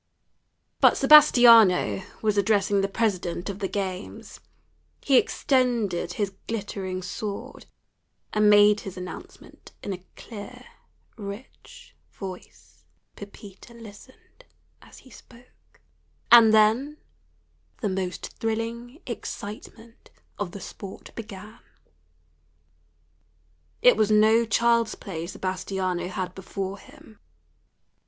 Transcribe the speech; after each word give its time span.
But 0.79 0.97
Sebastiano 0.97 2.01
was 2.23 2.35
addressing 2.35 2.81
the 2.81 2.87
president 2.87 3.51
of 3.51 3.59
the 3.59 3.67
games. 3.67 4.39
He 5.01 5.15
extended 5.17 6.13
his 6.13 6.33
glittering 6.47 7.03
sword, 7.03 7.67
and 8.33 8.49
made 8.49 8.79
his 8.79 8.97
announcement 8.97 9.73
in 9.83 9.93
a 9.93 10.03
clear, 10.15 10.65
rich 11.17 11.95
voice. 12.13 12.83
Pepita 13.15 13.75
listened 13.75 14.45
as 14.81 14.97
he 14.97 15.11
spoke. 15.11 15.79
And 16.31 16.51
then 16.51 16.97
the 17.81 17.89
most 17.89 18.35
thrilling 18.39 19.03
excitement 19.05 20.09
of 20.39 20.51
the 20.51 20.59
sport 20.61 21.11
began. 21.13 21.59
It 23.83 23.95
was 23.95 24.09
no 24.09 24.45
child's 24.45 24.95
play 24.95 25.27
Sebastiano 25.27 26.07
had 26.07 26.33
before 26.33 26.79
him. 26.79 27.19